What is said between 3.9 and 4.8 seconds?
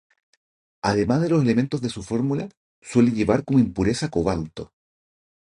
cobalto.